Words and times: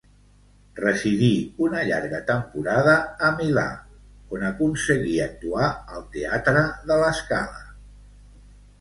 Residí 0.77 1.27
una 1.65 1.83
llarga 1.89 2.21
temporada 2.31 2.97
a 3.29 3.31
Milà, 3.37 3.67
on 4.39 4.49
aconseguí 4.51 5.17
actuar 5.29 5.71
al 5.97 6.05
teatre 6.19 6.69
de 6.93 7.03
la 7.07 7.17
Scala. 7.25 7.67